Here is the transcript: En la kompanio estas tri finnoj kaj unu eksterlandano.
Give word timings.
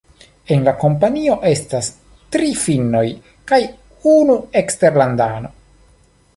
En 0.53 0.63
la 0.67 0.71
kompanio 0.83 1.35
estas 1.49 1.89
tri 2.37 2.49
finnoj 2.63 3.03
kaj 3.53 3.63
unu 4.17 4.41
eksterlandano. 4.65 5.57